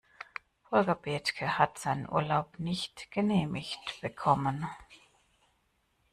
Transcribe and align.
Volker 0.71 0.95
Bethke 0.95 1.59
hat 1.59 1.77
seinen 1.77 2.09
Urlaub 2.09 2.57
nicht 2.57 3.11
genehmigt 3.11 4.01
bekommen. 4.01 4.67